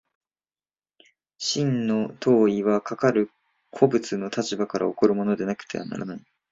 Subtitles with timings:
[1.37, 3.29] 真の当為はかかる
[3.69, 6.23] 個物の立場から起こるものでなければならない。